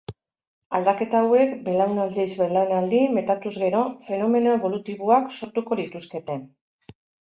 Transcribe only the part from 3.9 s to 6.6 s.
fenomeno ebolutiboak sortuko lituzkete.